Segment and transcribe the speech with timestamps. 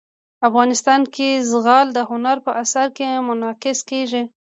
[0.47, 4.23] افغانستان کې زغال د هنر په اثار کې منعکس کېږي.